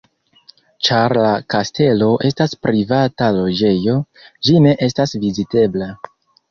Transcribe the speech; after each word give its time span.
Ĉar 0.87 1.13
la 1.23 1.33
kastelo 1.55 2.09
estas 2.31 2.57
privata 2.65 3.31
loĝejo, 3.39 3.97
ĝi 4.49 4.61
ne 4.69 4.77
estas 4.91 5.19
vizitebla. 5.27 5.97